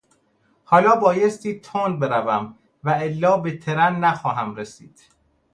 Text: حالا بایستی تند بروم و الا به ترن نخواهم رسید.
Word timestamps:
حالا 0.65 0.95
بایستی 0.95 1.59
تند 1.59 1.99
بروم 1.99 2.57
و 2.83 2.89
الا 2.89 3.37
به 3.37 3.57
ترن 3.57 3.95
نخواهم 3.95 4.55
رسید. 4.55 5.01